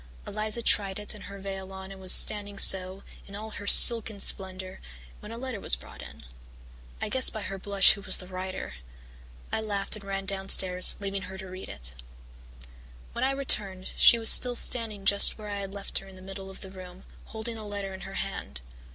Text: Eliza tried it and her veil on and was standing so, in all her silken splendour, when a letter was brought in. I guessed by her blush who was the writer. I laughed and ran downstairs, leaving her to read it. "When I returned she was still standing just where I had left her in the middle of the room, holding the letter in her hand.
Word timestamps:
Eliza 0.25 0.63
tried 0.63 0.97
it 0.97 1.13
and 1.13 1.25
her 1.25 1.37
veil 1.37 1.71
on 1.71 1.91
and 1.91 2.01
was 2.01 2.11
standing 2.11 2.57
so, 2.57 3.03
in 3.27 3.35
all 3.35 3.51
her 3.51 3.67
silken 3.67 4.19
splendour, 4.19 4.79
when 5.19 5.31
a 5.31 5.37
letter 5.37 5.59
was 5.59 5.75
brought 5.75 6.01
in. 6.01 6.23
I 6.99 7.07
guessed 7.07 7.31
by 7.31 7.43
her 7.43 7.59
blush 7.59 7.91
who 7.91 8.01
was 8.01 8.17
the 8.17 8.25
writer. 8.25 8.73
I 9.51 9.61
laughed 9.61 9.95
and 9.95 10.03
ran 10.03 10.25
downstairs, 10.25 10.95
leaving 10.99 11.21
her 11.21 11.37
to 11.37 11.45
read 11.45 11.69
it. 11.69 11.93
"When 13.13 13.23
I 13.23 13.29
returned 13.29 13.91
she 13.95 14.17
was 14.17 14.31
still 14.31 14.55
standing 14.55 15.05
just 15.05 15.37
where 15.37 15.49
I 15.49 15.59
had 15.59 15.71
left 15.71 15.99
her 15.99 16.07
in 16.07 16.15
the 16.15 16.21
middle 16.23 16.49
of 16.49 16.61
the 16.61 16.71
room, 16.71 17.03
holding 17.25 17.53
the 17.57 17.63
letter 17.63 17.93
in 17.93 18.01
her 18.01 18.15
hand. 18.15 18.61